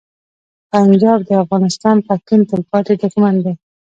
[0.71, 3.53] پنجاب د افغان پښتون تلپاتې دښمن دی.